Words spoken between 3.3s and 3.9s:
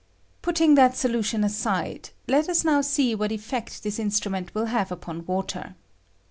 effect